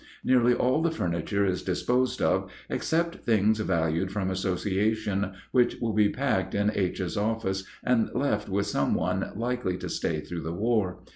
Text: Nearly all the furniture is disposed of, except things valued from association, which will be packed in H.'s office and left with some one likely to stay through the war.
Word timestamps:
Nearly 0.23 0.55
all 0.55 0.81
the 0.81 0.89
furniture 0.89 1.45
is 1.45 1.61
disposed 1.61 2.23
of, 2.23 2.51
except 2.71 3.17
things 3.23 3.59
valued 3.59 4.11
from 4.11 4.31
association, 4.31 5.33
which 5.51 5.75
will 5.79 5.93
be 5.93 6.09
packed 6.09 6.55
in 6.55 6.71
H.'s 6.73 7.15
office 7.15 7.65
and 7.83 8.09
left 8.15 8.49
with 8.49 8.65
some 8.65 8.95
one 8.95 9.31
likely 9.35 9.77
to 9.77 9.89
stay 9.89 10.19
through 10.21 10.41
the 10.41 10.53
war. 10.55 11.03